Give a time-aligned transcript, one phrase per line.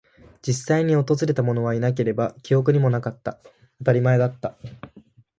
[0.41, 3.39] 実際に訪れたものはいなければ、記憶にもなかった。
[3.77, 4.57] 当たり前だった。